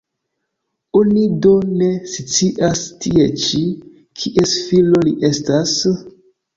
Oni 0.99 1.25
do 1.45 1.51
ne 1.83 1.91
scias 2.15 2.83
tie 3.05 3.29
ĉi, 3.45 3.63
kies 4.25 4.59
filo 4.67 5.07
li 5.09 5.19
estas? 5.35 5.81